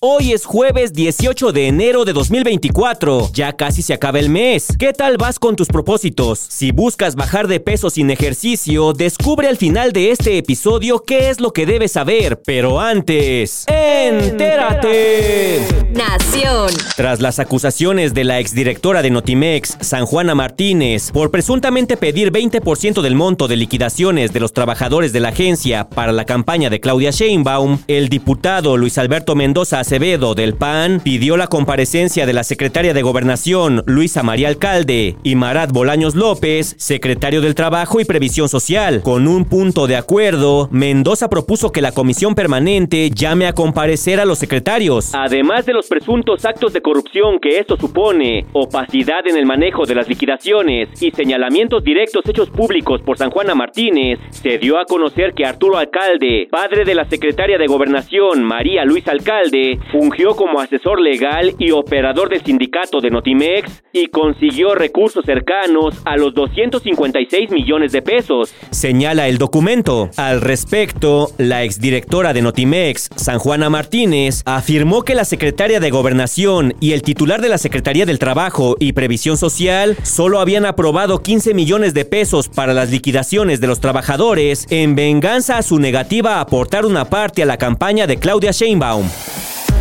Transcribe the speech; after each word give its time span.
Hoy 0.00 0.32
es 0.32 0.44
jueves 0.44 0.92
18 0.92 1.52
de 1.52 1.68
enero 1.68 2.04
de 2.04 2.12
2024. 2.12 3.30
Ya 3.32 3.54
casi 3.54 3.80
se 3.80 3.94
acaba 3.94 4.18
el 4.18 4.28
mes. 4.28 4.68
¿Qué 4.78 4.92
tal 4.92 5.16
vas 5.16 5.38
con 5.38 5.56
tus 5.56 5.68
propósitos? 5.68 6.38
Si 6.38 6.72
buscas 6.72 7.14
bajar 7.14 7.48
de 7.48 7.60
peso 7.60 7.88
sin 7.88 8.10
ejercicio, 8.10 8.92
descubre 8.92 9.48
al 9.48 9.56
final 9.56 9.92
de 9.92 10.10
este 10.10 10.36
episodio 10.36 11.02
qué 11.06 11.30
es 11.30 11.40
lo 11.40 11.52
que 11.52 11.64
debes 11.64 11.92
saber. 11.92 12.42
Pero 12.44 12.80
antes, 12.80 13.64
¡entérate! 13.68 15.62
Nación. 15.94 16.70
Tras 16.96 17.20
las 17.20 17.38
acusaciones 17.38 18.14
de 18.14 18.24
la 18.24 18.40
exdirectora 18.40 19.00
de 19.00 19.10
Notimex, 19.10 19.78
San 19.80 20.06
Juana 20.06 20.34
Martínez, 20.34 21.12
por 21.12 21.30
presuntamente 21.30 21.96
pedir 21.96 22.32
20% 22.32 23.00
del 23.00 23.14
monto 23.14 23.48
de 23.48 23.56
liquidaciones 23.56 24.32
de 24.32 24.40
los 24.40 24.52
trabajadores 24.52 25.12
de 25.12 25.20
la 25.20 25.28
agencia 25.28 25.88
para 25.88 26.12
la 26.12 26.24
campaña 26.24 26.68
de 26.68 26.80
Claudia 26.80 27.10
Sheinbaum, 27.10 27.78
el 27.86 28.08
diputado 28.08 28.76
Luis 28.76 28.98
Alberto 28.98 29.34
Mendoza 29.34 29.84
Acevedo 29.94 30.34
del 30.34 30.56
PAN 30.56 31.00
pidió 31.04 31.36
la 31.36 31.46
comparecencia 31.46 32.26
de 32.26 32.32
la 32.32 32.42
secretaria 32.42 32.92
de 32.94 33.02
Gobernación, 33.02 33.84
Luisa 33.86 34.24
María 34.24 34.48
Alcalde, 34.48 35.14
y 35.22 35.36
Marat 35.36 35.70
Bolaños 35.70 36.16
López, 36.16 36.74
secretario 36.78 37.40
del 37.40 37.54
Trabajo 37.54 38.00
y 38.00 38.04
Previsión 38.04 38.48
Social. 38.48 39.02
Con 39.04 39.28
un 39.28 39.44
punto 39.44 39.86
de 39.86 39.94
acuerdo, 39.94 40.68
Mendoza 40.72 41.28
propuso 41.28 41.70
que 41.70 41.80
la 41.80 41.92
comisión 41.92 42.34
permanente 42.34 43.08
llame 43.10 43.46
a 43.46 43.52
comparecer 43.52 44.18
a 44.18 44.24
los 44.24 44.40
secretarios. 44.40 45.14
Además 45.14 45.64
de 45.64 45.74
los 45.74 45.86
presuntos 45.86 46.44
actos 46.44 46.72
de 46.72 46.82
corrupción 46.82 47.38
que 47.40 47.60
esto 47.60 47.76
supone, 47.76 48.46
opacidad 48.52 49.24
en 49.28 49.36
el 49.36 49.46
manejo 49.46 49.86
de 49.86 49.94
las 49.94 50.08
liquidaciones 50.08 50.88
y 51.00 51.12
señalamientos 51.12 51.84
directos 51.84 52.28
hechos 52.28 52.50
públicos 52.50 53.00
por 53.02 53.16
San 53.16 53.30
Juana 53.30 53.54
Martínez, 53.54 54.18
se 54.30 54.58
dio 54.58 54.76
a 54.76 54.86
conocer 54.86 55.34
que 55.34 55.46
Arturo 55.46 55.78
Alcalde, 55.78 56.48
padre 56.50 56.84
de 56.84 56.96
la 56.96 57.04
secretaria 57.04 57.58
de 57.58 57.68
Gobernación, 57.68 58.42
María 58.42 58.84
Luisa 58.84 59.12
Alcalde, 59.12 59.73
fungió 59.92 60.34
como 60.34 60.60
asesor 60.60 61.00
legal 61.00 61.54
y 61.58 61.70
operador 61.70 62.28
del 62.28 62.44
sindicato 62.44 63.00
de 63.00 63.10
Notimex 63.10 63.82
y 63.92 64.06
consiguió 64.08 64.74
recursos 64.74 65.24
cercanos 65.24 66.00
a 66.04 66.16
los 66.16 66.34
256 66.34 67.50
millones 67.50 67.92
de 67.92 68.02
pesos. 68.02 68.54
Señala 68.70 69.28
el 69.28 69.38
documento. 69.38 70.10
Al 70.16 70.40
respecto, 70.40 71.28
la 71.38 71.62
exdirectora 71.62 72.32
de 72.32 72.42
Notimex, 72.42 73.10
San 73.16 73.38
Juana 73.38 73.70
Martínez, 73.70 74.42
afirmó 74.44 75.02
que 75.02 75.14
la 75.14 75.24
secretaria 75.24 75.80
de 75.80 75.90
Gobernación 75.90 76.74
y 76.80 76.92
el 76.92 77.02
titular 77.02 77.40
de 77.40 77.48
la 77.48 77.58
Secretaría 77.58 78.06
del 78.06 78.18
Trabajo 78.18 78.76
y 78.78 78.92
Previsión 78.92 79.36
Social 79.36 79.96
solo 80.02 80.40
habían 80.40 80.66
aprobado 80.66 81.22
15 81.22 81.54
millones 81.54 81.94
de 81.94 82.04
pesos 82.04 82.48
para 82.48 82.74
las 82.74 82.90
liquidaciones 82.90 83.60
de 83.60 83.66
los 83.66 83.80
trabajadores 83.80 84.66
en 84.70 84.94
venganza 84.94 85.58
a 85.58 85.62
su 85.62 85.78
negativa 85.78 86.36
a 86.36 86.40
aportar 86.40 86.86
una 86.86 87.06
parte 87.06 87.42
a 87.42 87.46
la 87.46 87.58
campaña 87.58 88.06
de 88.06 88.16
Claudia 88.16 88.50
Sheinbaum. 88.50 89.08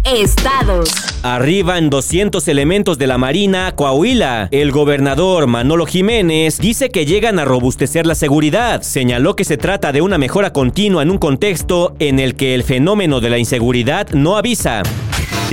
Estados. 0.05 0.89
Arriban 1.23 1.89
200 1.89 2.45
elementos 2.49 2.97
de 2.97 3.07
la 3.07 3.17
Marina 3.17 3.73
Coahuila. 3.75 4.49
El 4.51 4.71
gobernador 4.71 5.47
Manolo 5.47 5.85
Jiménez 5.85 6.57
dice 6.59 6.89
que 6.89 7.05
llegan 7.05 7.39
a 7.39 7.45
robustecer 7.45 8.05
la 8.05 8.15
seguridad. 8.15 8.81
Señaló 8.81 9.35
que 9.35 9.45
se 9.45 9.57
trata 9.57 9.91
de 9.93 10.01
una 10.01 10.17
mejora 10.17 10.51
continua 10.51 11.03
en 11.03 11.11
un 11.11 11.17
contexto 11.17 11.95
en 11.99 12.19
el 12.19 12.35
que 12.35 12.53
el 12.53 12.63
fenómeno 12.63 13.21
de 13.21 13.29
la 13.29 13.37
inseguridad 13.37 14.09
no 14.09 14.35
avisa. 14.35 14.83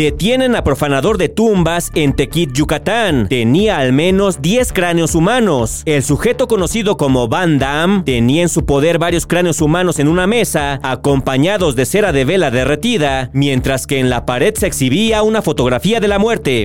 Detienen 0.00 0.56
a 0.56 0.64
profanador 0.64 1.18
de 1.18 1.28
tumbas 1.28 1.90
en 1.94 2.14
Tequit, 2.14 2.54
Yucatán. 2.54 3.28
Tenía 3.28 3.76
al 3.76 3.92
menos 3.92 4.40
10 4.40 4.72
cráneos 4.72 5.14
humanos. 5.14 5.82
El 5.84 6.02
sujeto 6.02 6.48
conocido 6.48 6.96
como 6.96 7.28
Van 7.28 7.58
Damme 7.58 8.02
tenía 8.04 8.40
en 8.40 8.48
su 8.48 8.64
poder 8.64 8.98
varios 8.98 9.26
cráneos 9.26 9.60
humanos 9.60 9.98
en 9.98 10.08
una 10.08 10.26
mesa, 10.26 10.80
acompañados 10.82 11.76
de 11.76 11.84
cera 11.84 12.12
de 12.12 12.24
vela 12.24 12.50
derretida, 12.50 13.28
mientras 13.34 13.86
que 13.86 13.98
en 13.98 14.08
la 14.08 14.24
pared 14.24 14.54
se 14.54 14.68
exhibía 14.68 15.22
una 15.22 15.42
fotografía 15.42 16.00
de 16.00 16.08
la 16.08 16.18
muerte. 16.18 16.64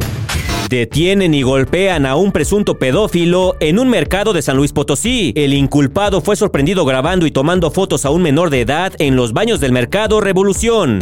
Detienen 0.70 1.34
y 1.34 1.42
golpean 1.42 2.06
a 2.06 2.16
un 2.16 2.32
presunto 2.32 2.80
pedófilo 2.80 3.58
en 3.60 3.80
un 3.80 3.90
mercado 3.90 4.32
de 4.32 4.44
San 4.44 4.56
Luis 4.56 4.72
Potosí. 4.72 5.34
El 5.36 5.54
inculpado 5.54 6.22
fue 6.22 6.38
sorprendido 6.38 6.86
grabando 6.86 7.26
y 7.26 7.32
tomando 7.32 7.70
fotos 7.70 8.06
a 8.06 8.12
un 8.12 8.22
menor 8.22 8.50
de 8.50 8.62
edad 8.62 8.94
en 8.98 9.18
los 9.18 9.34
baños 9.34 9.60
del 9.60 9.74
mercado 9.74 10.22
Revolución. 10.22 11.00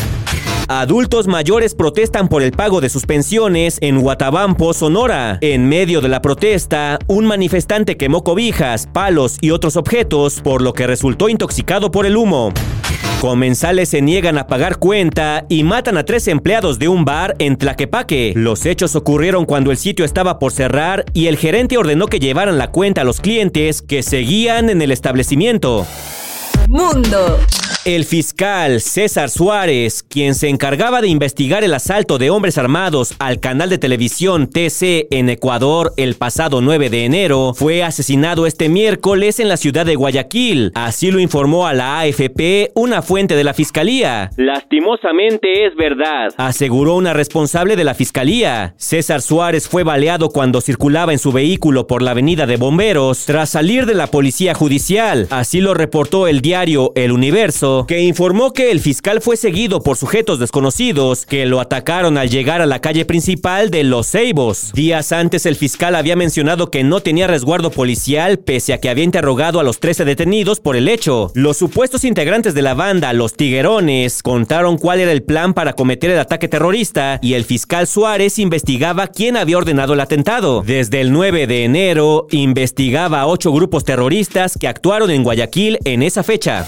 Adultos 0.69 1.27
mayores 1.27 1.75
protestan 1.75 2.29
por 2.29 2.41
el 2.41 2.51
pago 2.51 2.79
de 2.79 2.89
sus 2.89 3.05
pensiones 3.05 3.77
en 3.81 3.99
Guatabampo, 3.99 4.73
Sonora. 4.73 5.37
En 5.41 5.67
medio 5.67 5.99
de 5.99 6.07
la 6.07 6.21
protesta, 6.21 6.99
un 7.07 7.25
manifestante 7.25 7.97
quemó 7.97 8.23
cobijas, 8.23 8.87
palos 8.87 9.37
y 9.41 9.51
otros 9.51 9.75
objetos, 9.75 10.39
por 10.41 10.61
lo 10.61 10.73
que 10.73 10.87
resultó 10.87 11.27
intoxicado 11.27 11.91
por 11.91 12.05
el 12.05 12.15
humo. 12.15 12.53
Comensales 13.19 13.89
se 13.89 14.01
niegan 14.01 14.37
a 14.37 14.47
pagar 14.47 14.77
cuenta 14.77 15.45
y 15.49 15.63
matan 15.63 15.97
a 15.97 16.05
tres 16.05 16.27
empleados 16.27 16.79
de 16.79 16.87
un 16.87 17.03
bar 17.03 17.35
en 17.39 17.57
Tlaquepaque. 17.57 18.33
Los 18.35 18.65
hechos 18.65 18.95
ocurrieron 18.95 19.45
cuando 19.45 19.71
el 19.71 19.77
sitio 19.77 20.05
estaba 20.05 20.39
por 20.39 20.53
cerrar 20.53 21.05
y 21.13 21.27
el 21.27 21.37
gerente 21.37 21.77
ordenó 21.77 22.07
que 22.07 22.19
llevaran 22.19 22.57
la 22.57 22.71
cuenta 22.71 23.01
a 23.01 23.05
los 23.05 23.19
clientes 23.19 23.81
que 23.81 24.01
seguían 24.01 24.69
en 24.69 24.81
el 24.81 24.91
establecimiento. 24.91 25.85
Mundo. 26.69 27.39
El 27.85 28.05
fiscal 28.05 28.79
César 28.79 29.29
Suárez, 29.29 30.03
quien 30.03 30.35
se 30.35 30.47
encargaba 30.47 31.01
de 31.01 31.09
investigar 31.09 31.65
el 31.65 31.73
asalto 31.73 32.17
de 32.17 32.29
hombres 32.29 32.57
armados 32.57 33.13
al 33.19 33.41
canal 33.41 33.69
de 33.69 33.77
televisión 33.77 34.47
TC 34.47 35.07
en 35.11 35.27
Ecuador 35.27 35.91
el 35.97 36.15
pasado 36.15 36.61
9 36.61 36.89
de 36.89 37.03
enero, 37.03 37.53
fue 37.53 37.83
asesinado 37.83 38.45
este 38.47 38.69
miércoles 38.69 39.41
en 39.41 39.49
la 39.49 39.57
ciudad 39.57 39.85
de 39.85 39.95
Guayaquil. 39.95 40.71
Así 40.75 41.11
lo 41.11 41.19
informó 41.19 41.67
a 41.67 41.73
la 41.73 41.99
AFP 41.99 42.71
una 42.73 43.01
fuente 43.01 43.35
de 43.35 43.43
la 43.43 43.53
fiscalía. 43.53 44.29
Lastimosamente 44.37 45.65
es 45.67 45.75
verdad, 45.75 46.29
aseguró 46.37 46.95
una 46.95 47.11
responsable 47.11 47.75
de 47.75 47.83
la 47.83 47.95
fiscalía. 47.95 48.75
César 48.77 49.21
Suárez 49.21 49.67
fue 49.67 49.83
baleado 49.83 50.29
cuando 50.29 50.61
circulaba 50.61 51.11
en 51.11 51.19
su 51.19 51.33
vehículo 51.33 51.85
por 51.85 52.01
la 52.01 52.11
avenida 52.11 52.45
de 52.45 52.55
Bomberos 52.55 53.25
tras 53.25 53.49
salir 53.49 53.85
de 53.85 53.93
la 53.93 54.07
policía 54.07 54.53
judicial. 54.53 55.27
Así 55.31 55.59
lo 55.59 55.73
reportó 55.73 56.29
el 56.29 56.39
diario 56.39 56.93
El 56.95 57.11
Universo 57.11 57.72
que 57.87 58.01
informó 58.01 58.53
que 58.53 58.71
el 58.71 58.79
fiscal 58.79 59.21
fue 59.21 59.37
seguido 59.37 59.81
por 59.81 59.97
sujetos 59.97 60.39
desconocidos 60.39 61.25
que 61.25 61.45
lo 61.45 61.59
atacaron 61.59 62.17
al 62.17 62.29
llegar 62.29 62.61
a 62.61 62.65
la 62.65 62.79
calle 62.79 63.05
principal 63.05 63.69
de 63.69 63.83
Los 63.83 64.07
Ceibos. 64.07 64.71
Días 64.73 65.11
antes 65.11 65.45
el 65.45 65.55
fiscal 65.55 65.95
había 65.95 66.15
mencionado 66.15 66.69
que 66.69 66.83
no 66.83 66.99
tenía 66.99 67.27
resguardo 67.27 67.71
policial 67.71 68.39
pese 68.39 68.73
a 68.73 68.79
que 68.79 68.89
había 68.89 69.03
interrogado 69.03 69.59
a 69.59 69.63
los 69.63 69.79
13 69.79 70.05
detenidos 70.05 70.59
por 70.59 70.75
el 70.75 70.87
hecho. 70.87 71.31
Los 71.33 71.57
supuestos 71.57 72.03
integrantes 72.03 72.53
de 72.53 72.61
la 72.61 72.73
banda, 72.73 73.13
los 73.13 73.33
Tiguerones, 73.33 74.23
contaron 74.23 74.77
cuál 74.77 74.99
era 74.99 75.11
el 75.11 75.23
plan 75.23 75.53
para 75.53 75.73
cometer 75.73 76.11
el 76.11 76.19
ataque 76.19 76.47
terrorista 76.47 77.19
y 77.21 77.33
el 77.33 77.45
fiscal 77.45 77.87
Suárez 77.87 78.39
investigaba 78.39 79.07
quién 79.07 79.37
había 79.37 79.57
ordenado 79.57 79.93
el 79.93 79.99
atentado. 79.99 80.63
Desde 80.65 81.01
el 81.01 81.11
9 81.11 81.47
de 81.47 81.63
enero 81.63 82.27
investigaba 82.31 83.21
a 83.21 83.27
ocho 83.27 83.51
grupos 83.51 83.83
terroristas 83.83 84.57
que 84.59 84.67
actuaron 84.67 85.11
en 85.11 85.23
Guayaquil 85.23 85.79
en 85.85 86.03
esa 86.03 86.23
fecha. 86.23 86.65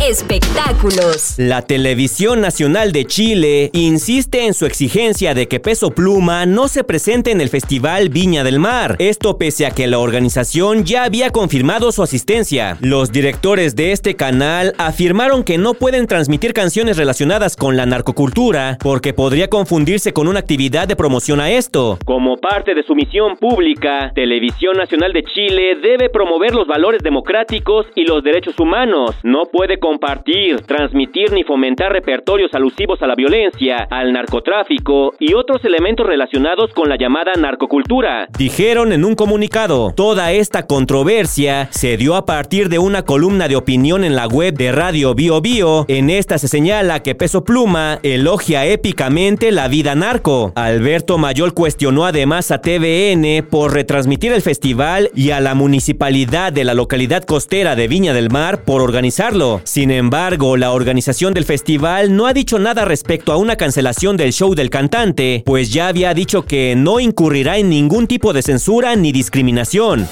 Espectáculos. 0.00 1.34
La 1.38 1.62
Televisión 1.62 2.40
Nacional 2.40 2.92
de 2.92 3.04
Chile 3.04 3.70
insiste 3.72 4.46
en 4.46 4.54
su 4.54 4.66
exigencia 4.66 5.34
de 5.34 5.48
que 5.48 5.60
Peso 5.60 5.90
Pluma 5.90 6.46
no 6.46 6.68
se 6.68 6.84
presente 6.84 7.30
en 7.30 7.40
el 7.40 7.48
Festival 7.48 8.08
Viña 8.08 8.44
del 8.44 8.58
Mar. 8.58 8.96
Esto 8.98 9.38
pese 9.38 9.66
a 9.66 9.70
que 9.70 9.86
la 9.86 9.98
organización 9.98 10.84
ya 10.84 11.04
había 11.04 11.30
confirmado 11.30 11.92
su 11.92 12.02
asistencia. 12.02 12.78
Los 12.80 13.10
directores 13.12 13.74
de 13.74 13.92
este 13.92 14.14
canal 14.14 14.74
afirmaron 14.78 15.42
que 15.42 15.58
no 15.58 15.74
pueden 15.74 16.06
transmitir 16.06 16.52
canciones 16.52 16.96
relacionadas 16.96 17.56
con 17.56 17.76
la 17.76 17.86
narcocultura 17.86 18.78
porque 18.80 19.12
podría 19.12 19.48
confundirse 19.48 20.12
con 20.12 20.28
una 20.28 20.40
actividad 20.40 20.86
de 20.86 20.96
promoción 20.96 21.40
a 21.40 21.50
esto. 21.50 21.98
Como 22.04 22.36
parte 22.36 22.74
de 22.74 22.82
su 22.84 22.94
misión 22.94 23.36
pública, 23.36 24.12
Televisión 24.14 24.76
Nacional 24.76 25.12
de 25.12 25.24
Chile 25.24 25.76
debe 25.82 26.10
promover 26.10 26.54
los 26.54 26.66
valores 26.66 27.02
democráticos 27.02 27.86
y 27.94 28.04
los 28.04 28.22
derechos 28.22 28.58
humanos. 28.60 29.16
No 29.22 29.46
puede 29.50 29.79
compartir, 29.80 30.60
transmitir 30.60 31.32
ni 31.32 31.42
fomentar 31.42 31.92
repertorios 31.92 32.54
alusivos 32.54 33.02
a 33.02 33.06
la 33.06 33.14
violencia, 33.14 33.86
al 33.90 34.12
narcotráfico 34.12 35.14
y 35.18 35.34
otros 35.34 35.64
elementos 35.64 36.06
relacionados 36.06 36.72
con 36.72 36.88
la 36.88 36.96
llamada 36.96 37.32
narcocultura. 37.38 38.28
Dijeron 38.38 38.92
en 38.92 39.04
un 39.04 39.14
comunicado, 39.14 39.92
toda 39.96 40.32
esta 40.32 40.66
controversia 40.66 41.68
se 41.70 41.96
dio 41.96 42.14
a 42.14 42.26
partir 42.26 42.68
de 42.68 42.78
una 42.78 43.02
columna 43.02 43.48
de 43.48 43.56
opinión 43.56 44.04
en 44.04 44.14
la 44.14 44.26
web 44.26 44.54
de 44.54 44.72
Radio 44.72 45.14
Bio 45.14 45.40
Bio. 45.40 45.84
En 45.88 46.10
esta 46.10 46.38
se 46.38 46.48
señala 46.48 47.02
que 47.02 47.14
Peso 47.14 47.44
Pluma 47.44 47.98
elogia 48.02 48.66
épicamente 48.66 49.50
la 49.50 49.68
vida 49.68 49.94
narco. 49.94 50.52
Alberto 50.54 51.18
Mayol 51.18 51.54
cuestionó 51.54 52.04
además 52.04 52.50
a 52.50 52.60
TVN 52.60 53.44
por 53.48 53.72
retransmitir 53.72 54.32
el 54.32 54.42
festival 54.42 55.10
y 55.14 55.30
a 55.30 55.40
la 55.40 55.54
municipalidad 55.54 56.52
de 56.52 56.64
la 56.64 56.74
localidad 56.74 57.24
costera 57.24 57.76
de 57.76 57.88
Viña 57.88 58.12
del 58.12 58.30
Mar 58.30 58.64
por 58.64 58.82
organizarlo. 58.82 59.60
Sin 59.70 59.92
embargo, 59.92 60.56
la 60.56 60.72
organización 60.72 61.32
del 61.32 61.44
festival 61.44 62.16
no 62.16 62.26
ha 62.26 62.32
dicho 62.32 62.58
nada 62.58 62.84
respecto 62.84 63.32
a 63.32 63.36
una 63.36 63.54
cancelación 63.54 64.16
del 64.16 64.32
show 64.32 64.56
del 64.56 64.68
cantante, 64.68 65.44
pues 65.46 65.72
ya 65.72 65.86
había 65.86 66.12
dicho 66.12 66.44
que 66.44 66.74
no 66.76 66.98
incurrirá 66.98 67.56
en 67.56 67.68
ningún 67.68 68.08
tipo 68.08 68.32
de 68.32 68.42
censura 68.42 68.96
ni 68.96 69.12
discriminación. 69.12 70.08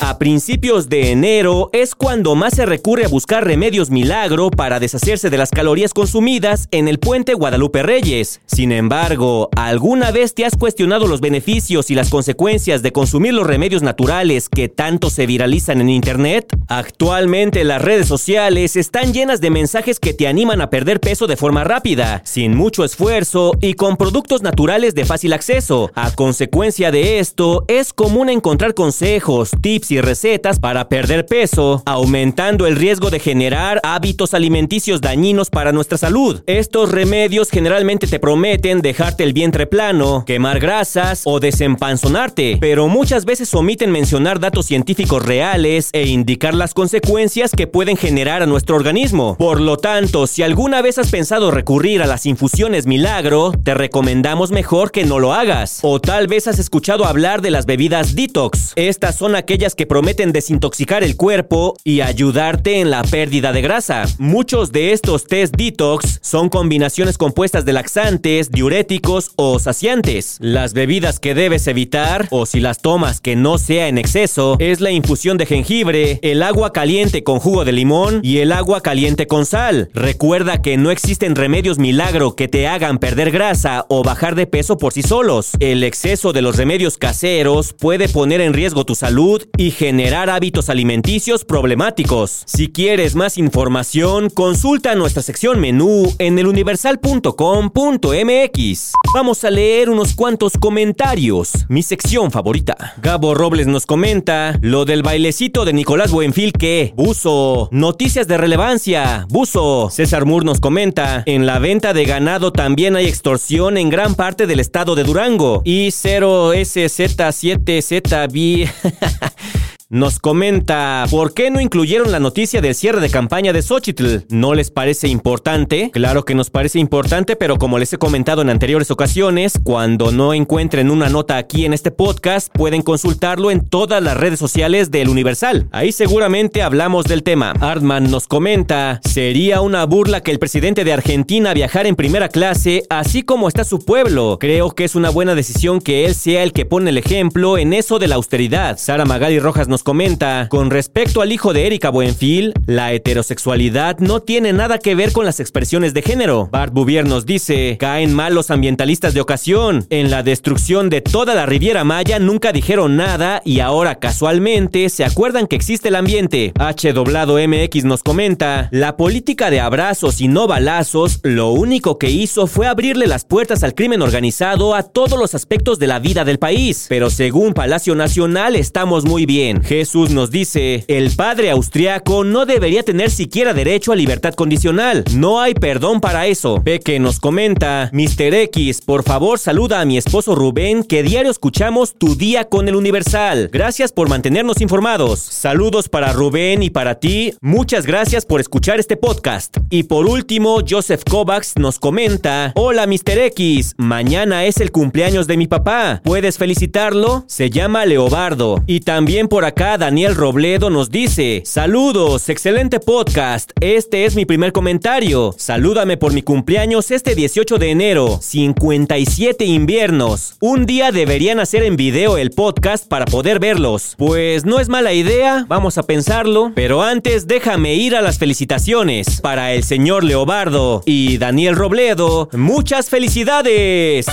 A 0.00 0.16
principios 0.16 0.88
de 0.88 1.10
enero 1.10 1.70
es 1.72 1.96
cuando 1.96 2.36
más 2.36 2.54
se 2.54 2.64
recurre 2.66 3.04
a 3.04 3.08
buscar 3.08 3.44
remedios 3.44 3.90
milagro 3.90 4.48
para 4.48 4.78
deshacerse 4.78 5.28
de 5.28 5.36
las 5.36 5.50
calorías 5.50 5.92
consumidas 5.92 6.68
en 6.70 6.86
el 6.86 7.00
puente 7.00 7.34
Guadalupe 7.34 7.82
Reyes. 7.82 8.40
Sin 8.46 8.70
embargo, 8.70 9.48
¿alguna 9.56 10.12
vez 10.12 10.34
te 10.34 10.44
has 10.44 10.56
cuestionado 10.56 11.08
los 11.08 11.20
beneficios 11.20 11.90
y 11.90 11.96
las 11.96 12.10
consecuencias 12.10 12.80
de 12.82 12.92
consumir 12.92 13.34
los 13.34 13.46
remedios 13.46 13.82
naturales 13.82 14.48
que 14.48 14.68
tanto 14.68 15.10
se 15.10 15.26
viralizan 15.26 15.80
en 15.80 15.88
Internet? 15.88 16.56
Actualmente 16.68 17.64
las 17.64 17.82
redes 17.82 18.06
sociales 18.06 18.76
están 18.76 19.12
llenas 19.12 19.40
de 19.40 19.50
mensajes 19.50 19.98
que 19.98 20.14
te 20.14 20.28
animan 20.28 20.60
a 20.60 20.70
perder 20.70 21.00
peso 21.00 21.26
de 21.26 21.36
forma 21.36 21.64
rápida, 21.64 22.22
sin 22.24 22.54
mucho 22.54 22.84
esfuerzo 22.84 23.52
y 23.60 23.74
con 23.74 23.96
productos 23.96 24.42
naturales 24.42 24.94
de 24.94 25.04
fácil 25.04 25.32
acceso. 25.32 25.90
A 25.96 26.12
consecuencia 26.12 26.92
de 26.92 27.18
esto, 27.18 27.64
es 27.66 27.92
común 27.92 28.28
encontrar 28.28 28.74
consejos, 28.74 29.50
tips 29.60 29.87
y 29.90 30.00
recetas 30.00 30.58
para 30.58 30.88
perder 30.88 31.26
peso, 31.26 31.82
aumentando 31.86 32.66
el 32.66 32.76
riesgo 32.76 33.10
de 33.10 33.20
generar 33.20 33.80
hábitos 33.82 34.34
alimenticios 34.34 35.00
dañinos 35.00 35.50
para 35.50 35.72
nuestra 35.72 35.98
salud. 35.98 36.42
Estos 36.46 36.90
remedios 36.90 37.50
generalmente 37.50 38.06
te 38.06 38.18
prometen 38.18 38.80
dejarte 38.80 39.24
el 39.24 39.32
vientre 39.32 39.66
plano, 39.66 40.24
quemar 40.26 40.60
grasas 40.60 41.22
o 41.24 41.40
desempanzonarte, 41.40 42.58
pero 42.60 42.88
muchas 42.88 43.24
veces 43.24 43.52
omiten 43.54 43.90
mencionar 43.90 44.40
datos 44.40 44.66
científicos 44.66 45.24
reales 45.24 45.90
e 45.92 46.06
indicar 46.06 46.54
las 46.54 46.74
consecuencias 46.74 47.52
que 47.52 47.66
pueden 47.66 47.96
generar 47.96 48.42
a 48.42 48.46
nuestro 48.46 48.76
organismo. 48.76 49.36
Por 49.38 49.60
lo 49.60 49.76
tanto, 49.76 50.26
si 50.26 50.42
alguna 50.42 50.82
vez 50.82 50.98
has 50.98 51.10
pensado 51.10 51.50
recurrir 51.50 52.02
a 52.02 52.06
las 52.06 52.26
infusiones 52.26 52.86
milagro, 52.86 53.52
te 53.62 53.74
recomendamos 53.74 54.50
mejor 54.50 54.90
que 54.90 55.04
no 55.04 55.18
lo 55.18 55.34
hagas. 55.34 55.80
O 55.82 56.00
tal 56.00 56.26
vez 56.26 56.46
has 56.48 56.58
escuchado 56.58 57.04
hablar 57.04 57.42
de 57.42 57.50
las 57.50 57.66
bebidas 57.66 58.14
detox. 58.14 58.72
Estas 58.76 59.16
son 59.16 59.36
aquellas 59.36 59.74
que 59.78 59.86
prometen 59.86 60.32
desintoxicar 60.32 61.04
el 61.04 61.16
cuerpo 61.16 61.76
y 61.84 62.00
ayudarte 62.00 62.80
en 62.80 62.90
la 62.90 63.04
pérdida 63.04 63.52
de 63.52 63.62
grasa. 63.62 64.06
Muchos 64.18 64.72
de 64.72 64.92
estos 64.92 65.24
test 65.24 65.54
detox 65.56 66.18
son 66.20 66.48
combinaciones 66.48 67.16
compuestas 67.16 67.64
de 67.64 67.72
laxantes, 67.72 68.50
diuréticos 68.50 69.30
o 69.36 69.60
saciantes. 69.60 70.36
Las 70.40 70.74
bebidas 70.74 71.20
que 71.20 71.34
debes 71.34 71.68
evitar, 71.68 72.26
o 72.30 72.44
si 72.44 72.58
las 72.58 72.82
tomas 72.82 73.20
que 73.20 73.36
no 73.36 73.56
sea 73.56 73.86
en 73.86 73.98
exceso, 73.98 74.56
es 74.58 74.80
la 74.80 74.90
infusión 74.90 75.38
de 75.38 75.46
jengibre, 75.46 76.18
el 76.22 76.42
agua 76.42 76.72
caliente 76.72 77.22
con 77.22 77.38
jugo 77.38 77.64
de 77.64 77.70
limón 77.70 78.18
y 78.24 78.38
el 78.38 78.50
agua 78.50 78.80
caliente 78.80 79.28
con 79.28 79.46
sal. 79.46 79.90
Recuerda 79.94 80.60
que 80.60 80.76
no 80.76 80.90
existen 80.90 81.36
remedios 81.36 81.78
milagro 81.78 82.34
que 82.34 82.48
te 82.48 82.66
hagan 82.66 82.98
perder 82.98 83.30
grasa 83.30 83.86
o 83.88 84.02
bajar 84.02 84.34
de 84.34 84.48
peso 84.48 84.76
por 84.76 84.92
sí 84.92 85.02
solos. 85.02 85.52
El 85.60 85.84
exceso 85.84 86.32
de 86.32 86.42
los 86.42 86.56
remedios 86.56 86.98
caseros 86.98 87.74
puede 87.74 88.08
poner 88.08 88.40
en 88.40 88.54
riesgo 88.54 88.84
tu 88.84 88.96
salud 88.96 89.46
y 89.56 89.67
generar 89.70 90.30
hábitos 90.30 90.70
alimenticios 90.70 91.44
problemáticos. 91.44 92.42
Si 92.46 92.68
quieres 92.68 93.14
más 93.14 93.36
información, 93.38 94.30
consulta 94.30 94.94
nuestra 94.94 95.22
sección 95.22 95.60
menú 95.60 96.14
en 96.18 96.38
eluniversal.com.mx. 96.38 98.92
Vamos 99.14 99.44
a 99.44 99.50
leer 99.50 99.90
unos 99.90 100.14
cuantos 100.14 100.54
comentarios. 100.58 101.66
Mi 101.68 101.82
sección 101.82 102.30
favorita. 102.30 102.94
Gabo 103.02 103.34
Robles 103.34 103.66
nos 103.66 103.86
comenta 103.86 104.58
lo 104.62 104.84
del 104.84 105.02
bailecito 105.02 105.64
de 105.64 105.72
Nicolás 105.72 106.10
Buenfil 106.10 106.52
que 106.52 106.92
buzo. 106.96 107.68
Noticias 107.72 108.28
de 108.28 108.38
relevancia. 108.38 109.26
Buzo. 109.28 109.90
César 109.90 110.24
Moore 110.24 110.46
nos 110.46 110.60
comenta 110.60 111.22
en 111.26 111.46
la 111.46 111.58
venta 111.58 111.92
de 111.92 112.04
ganado 112.04 112.52
también 112.52 112.94
hay 112.96 113.06
extorsión 113.06 113.76
en 113.76 113.90
gran 113.90 114.14
parte 114.14 114.46
del 114.46 114.60
estado 114.60 114.94
de 114.94 115.02
Durango. 115.04 115.62
Y 115.64 115.88
0SZ7ZB. 115.88 118.68
Nos 119.90 120.18
comenta, 120.18 121.06
¿por 121.10 121.32
qué 121.32 121.50
no 121.50 121.62
incluyeron 121.62 122.12
la 122.12 122.20
noticia 122.20 122.60
del 122.60 122.74
cierre 122.74 123.00
de 123.00 123.08
campaña 123.08 123.54
de 123.54 123.62
Xochitl? 123.62 124.26
¿No 124.28 124.52
les 124.52 124.70
parece 124.70 125.08
importante? 125.08 125.90
Claro 125.90 126.26
que 126.26 126.34
nos 126.34 126.50
parece 126.50 126.78
importante, 126.78 127.36
pero 127.36 127.56
como 127.56 127.78
les 127.78 127.90
he 127.94 127.96
comentado 127.96 128.42
en 128.42 128.50
anteriores 128.50 128.90
ocasiones, 128.90 129.58
cuando 129.64 130.12
no 130.12 130.34
encuentren 130.34 130.90
una 130.90 131.08
nota 131.08 131.38
aquí 131.38 131.64
en 131.64 131.72
este 131.72 131.90
podcast, 131.90 132.52
pueden 132.52 132.82
consultarlo 132.82 133.50
en 133.50 133.66
todas 133.66 134.02
las 134.02 134.18
redes 134.18 134.38
sociales 134.38 134.90
del 134.90 135.08
Universal. 135.08 135.68
Ahí 135.72 135.90
seguramente 135.90 136.60
hablamos 136.60 137.06
del 137.06 137.22
tema. 137.22 137.54
Artman 137.58 138.10
nos 138.10 138.28
comenta, 138.28 139.00
sería 139.04 139.62
una 139.62 139.86
burla 139.86 140.20
que 140.20 140.32
el 140.32 140.38
presidente 140.38 140.84
de 140.84 140.92
Argentina 140.92 141.54
viajara 141.54 141.88
en 141.88 141.96
primera 141.96 142.28
clase, 142.28 142.82
así 142.90 143.22
como 143.22 143.48
está 143.48 143.64
su 143.64 143.78
pueblo. 143.78 144.36
Creo 144.38 144.72
que 144.72 144.84
es 144.84 144.94
una 144.94 145.08
buena 145.08 145.34
decisión 145.34 145.80
que 145.80 146.04
él 146.04 146.14
sea 146.14 146.42
el 146.42 146.52
que 146.52 146.66
pone 146.66 146.90
el 146.90 146.98
ejemplo 146.98 147.56
en 147.56 147.72
eso 147.72 147.98
de 147.98 148.08
la 148.08 148.16
austeridad. 148.16 148.76
Sara 148.76 149.06
Magali 149.06 149.38
Rojas 149.38 149.66
nos 149.66 149.77
comenta, 149.82 150.48
con 150.50 150.70
respecto 150.70 151.20
al 151.20 151.32
hijo 151.32 151.52
de 151.52 151.66
Erika 151.66 151.90
Buenfil, 151.90 152.54
la 152.66 152.92
heterosexualidad 152.92 153.98
no 153.98 154.20
tiene 154.20 154.52
nada 154.52 154.78
que 154.78 154.94
ver 154.94 155.12
con 155.12 155.24
las 155.24 155.40
expresiones 155.40 155.94
de 155.94 156.02
género. 156.02 156.48
Bart 156.50 156.72
Bouvier 156.72 157.06
nos 157.06 157.26
dice, 157.26 157.76
caen 157.78 158.14
mal 158.14 158.34
los 158.34 158.50
ambientalistas 158.50 159.14
de 159.14 159.20
ocasión. 159.20 159.86
En 159.90 160.10
la 160.10 160.22
destrucción 160.22 160.90
de 160.90 161.00
toda 161.00 161.34
la 161.34 161.46
Riviera 161.46 161.84
Maya 161.84 162.18
nunca 162.18 162.52
dijeron 162.52 162.96
nada 162.96 163.42
y 163.44 163.60
ahora 163.60 163.96
casualmente 163.96 164.88
se 164.88 165.04
acuerdan 165.04 165.46
que 165.46 165.56
existe 165.56 165.88
el 165.88 165.96
ambiente. 165.96 166.52
H 166.58 166.92
doblado 166.92 167.38
MX 167.38 167.84
nos 167.84 168.02
comenta, 168.02 168.68
la 168.72 168.96
política 168.96 169.50
de 169.50 169.60
abrazos 169.60 170.20
y 170.20 170.28
no 170.28 170.46
balazos 170.46 171.20
lo 171.22 171.50
único 171.50 171.98
que 171.98 172.10
hizo 172.10 172.46
fue 172.46 172.66
abrirle 172.66 173.06
las 173.06 173.24
puertas 173.24 173.62
al 173.62 173.74
crimen 173.74 174.02
organizado 174.02 174.74
a 174.74 174.82
todos 174.82 175.18
los 175.18 175.34
aspectos 175.34 175.78
de 175.78 175.86
la 175.86 175.98
vida 175.98 176.24
del 176.24 176.38
país. 176.38 176.86
Pero 176.88 177.10
según 177.10 177.54
Palacio 177.54 177.94
Nacional 177.94 178.56
estamos 178.56 179.04
muy 179.04 179.26
bien. 179.26 179.62
Jesús 179.68 180.08
nos 180.08 180.30
dice, 180.30 180.86
el 180.88 181.10
padre 181.14 181.50
austriaco 181.50 182.24
no 182.24 182.46
debería 182.46 182.82
tener 182.82 183.10
siquiera 183.10 183.52
derecho 183.52 183.92
a 183.92 183.96
libertad 183.96 184.32
condicional. 184.32 185.04
No 185.14 185.42
hay 185.42 185.52
perdón 185.52 186.00
para 186.00 186.26
eso. 186.26 186.62
Peque 186.64 186.98
nos 186.98 187.20
comenta, 187.20 187.90
Mr. 187.92 188.32
X, 188.32 188.80
por 188.80 189.02
favor 189.02 189.38
saluda 189.38 189.82
a 189.82 189.84
mi 189.84 189.98
esposo 189.98 190.34
Rubén, 190.34 190.84
que 190.84 191.02
diario 191.02 191.30
escuchamos 191.30 191.92
tu 191.92 192.16
día 192.16 192.44
con 192.44 192.66
el 192.66 192.76
Universal. 192.76 193.50
Gracias 193.52 193.92
por 193.92 194.08
mantenernos 194.08 194.62
informados. 194.62 195.20
Saludos 195.20 195.90
para 195.90 196.14
Rubén 196.14 196.62
y 196.62 196.70
para 196.70 196.94
ti. 196.94 197.34
Muchas 197.42 197.84
gracias 197.84 198.24
por 198.24 198.40
escuchar 198.40 198.80
este 198.80 198.96
podcast. 198.96 199.58
Y 199.68 199.82
por 199.82 200.06
último, 200.06 200.60
Joseph 200.66 201.02
Kovacs 201.04 201.58
nos 201.58 201.78
comenta, 201.78 202.52
hola 202.54 202.86
Mr. 202.86 203.18
X, 203.18 203.74
mañana 203.76 204.46
es 204.46 204.62
el 204.62 204.72
cumpleaños 204.72 205.26
de 205.26 205.36
mi 205.36 205.46
papá. 205.46 206.00
¿Puedes 206.04 206.38
felicitarlo? 206.38 207.24
Se 207.26 207.50
llama 207.50 207.84
Leobardo. 207.84 208.62
Y 208.66 208.80
también 208.80 209.28
por 209.28 209.44
Daniel 209.58 210.14
Robledo 210.14 210.70
nos 210.70 210.88
dice, 210.88 211.42
saludos, 211.44 212.28
excelente 212.28 212.78
podcast, 212.78 213.50
este 213.60 214.04
es 214.04 214.14
mi 214.14 214.24
primer 214.24 214.52
comentario, 214.52 215.34
salúdame 215.36 215.96
por 215.96 216.12
mi 216.12 216.22
cumpleaños 216.22 216.92
este 216.92 217.16
18 217.16 217.58
de 217.58 217.70
enero, 217.72 218.20
57 218.22 219.44
inviernos, 219.44 220.36
un 220.38 220.64
día 220.64 220.92
deberían 220.92 221.40
hacer 221.40 221.64
en 221.64 221.74
video 221.74 222.18
el 222.18 222.30
podcast 222.30 222.86
para 222.86 223.04
poder 223.04 223.40
verlos, 223.40 223.94
pues 223.98 224.44
no 224.44 224.60
es 224.60 224.68
mala 224.68 224.92
idea, 224.92 225.44
vamos 225.48 225.76
a 225.76 225.82
pensarlo, 225.82 226.52
pero 226.54 226.84
antes 226.84 227.26
déjame 227.26 227.74
ir 227.74 227.96
a 227.96 228.00
las 228.00 228.18
felicitaciones 228.18 229.20
para 229.20 229.54
el 229.54 229.64
señor 229.64 230.04
Leobardo 230.04 230.84
y 230.86 231.18
Daniel 231.18 231.56
Robledo, 231.56 232.28
muchas 232.32 232.88
felicidades. 232.88 234.06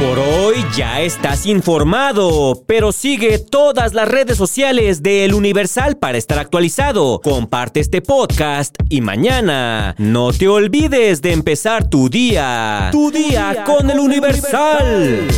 Por 0.00 0.18
hoy 0.18 0.64
ya 0.74 1.02
estás 1.02 1.44
informado, 1.44 2.64
pero 2.66 2.90
sigue 2.90 3.38
todas 3.38 3.92
las 3.92 4.08
redes 4.08 4.38
sociales 4.38 5.02
de 5.02 5.26
El 5.26 5.34
Universal 5.34 5.98
para 5.98 6.16
estar 6.16 6.38
actualizado. 6.38 7.20
Comparte 7.22 7.80
este 7.80 8.00
podcast 8.00 8.74
y 8.88 9.02
mañana 9.02 9.94
no 9.98 10.32
te 10.32 10.48
olvides 10.48 11.20
de 11.20 11.32
empezar 11.32 11.90
tu 11.90 12.08
día. 12.08 12.88
Tu, 12.92 13.10
día, 13.10 13.62
con, 13.66 13.90
El 13.90 14.00
Universal. 14.00 15.28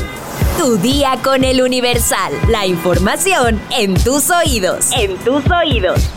Tu 0.57 0.79
día 0.79 1.19
con 1.25 1.43
El 1.43 1.61
Universal. 1.61 2.33
La 2.49 2.65
información 2.65 3.61
en 3.77 3.95
tus 3.95 4.31
oídos. 4.31 4.91
En 4.97 5.17
tus 5.25 5.43
oídos. 5.51 6.09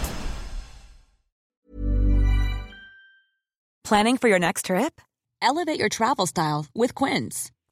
Planning 3.83 4.17
for 4.17 4.29
your 4.29 4.39
next 4.39 4.65
trip? 4.65 5.01
Elevate 5.41 5.79
your 5.79 5.89
travel 5.89 6.27
style 6.27 6.67
with 6.75 6.93
Quince. 6.93 7.51